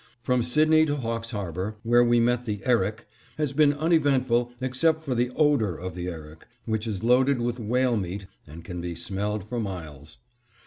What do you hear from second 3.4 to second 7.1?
been uneventful except for the odor of the Erik, which is